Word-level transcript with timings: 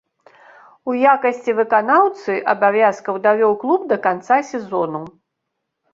У 0.93 0.95
якасці 1.13 1.51
выканаўцы 1.59 2.31
абавязкаў 2.55 3.21
давёў 3.29 3.53
клуб 3.65 3.81
да 3.93 3.97
канца 4.07 4.37
сезону. 4.53 5.03